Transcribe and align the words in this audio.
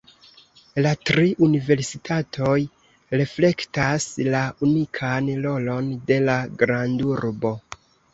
La 0.83 0.91
tri 1.07 1.25
universitatoj 1.47 2.55
reflektas 3.21 4.07
la 4.37 4.41
unikan 4.69 5.29
rolon 5.45 5.91
de 6.09 6.17
la 6.31 6.39
grandurbo. 6.63 7.53